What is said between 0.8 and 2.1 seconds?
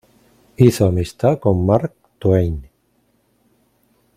amistad con Mark